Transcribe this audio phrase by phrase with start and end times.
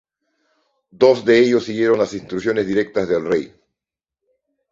[1.01, 3.53] Dos de ellos siguieron las instrucciones directas del rey.